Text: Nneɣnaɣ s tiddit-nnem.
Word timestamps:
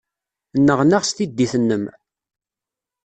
Nneɣnaɣ 0.57 1.03
s 1.05 1.11
tiddit-nnem. 1.11 1.83